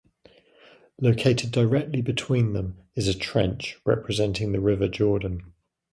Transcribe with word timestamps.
Located 0.99 1.51
directly 1.51 2.01
between 2.01 2.53
them 2.53 2.79
is 2.95 3.07
a 3.07 3.15
trench 3.15 3.79
representing 3.85 4.51
the 4.51 4.59
River 4.59 4.87
Jordan. 4.87 5.53